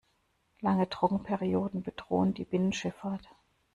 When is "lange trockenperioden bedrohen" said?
0.61-2.33